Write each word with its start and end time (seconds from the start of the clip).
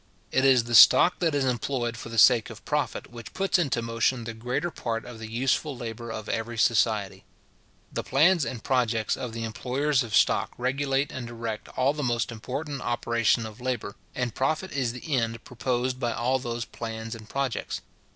It 0.31 0.43
is 0.43 0.63
the 0.63 0.73
stock 0.73 1.19
that 1.19 1.35
is 1.35 1.45
employed 1.45 1.95
for 1.95 2.09
the 2.09 2.17
sake 2.17 2.49
of 2.49 2.65
profit, 2.65 3.11
which 3.11 3.35
puts 3.35 3.59
into 3.59 3.83
motion 3.83 4.23
the 4.23 4.33
greater 4.33 4.71
part 4.71 5.05
of 5.05 5.19
the 5.19 5.29
useful 5.31 5.77
labour 5.77 6.11
of 6.11 6.27
every 6.27 6.57
society. 6.57 7.23
The 7.93 8.01
plans 8.01 8.43
and 8.43 8.63
projects 8.63 9.15
of 9.15 9.31
the 9.31 9.43
employers 9.43 10.01
of 10.01 10.15
stock 10.15 10.53
regulate 10.57 11.11
and 11.11 11.27
direct 11.27 11.67
all 11.77 11.93
the 11.93 12.01
most 12.01 12.31
important 12.31 12.81
operation 12.81 13.45
of 13.45 13.61
labour, 13.61 13.95
and 14.15 14.33
profit 14.33 14.71
is 14.71 14.91
the 14.91 15.15
end 15.15 15.43
proposed 15.43 15.99
by 15.99 16.13
all 16.13 16.39
those 16.39 16.65
plans 16.65 17.13
and 17.13 17.29
projects. 17.29 17.81